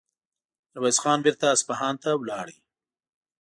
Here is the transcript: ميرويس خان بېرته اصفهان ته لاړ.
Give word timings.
ميرويس 0.71 0.97
خان 1.03 1.19
بېرته 1.25 1.45
اصفهان 1.55 1.95
ته 2.03 2.09
لاړ. 2.29 2.47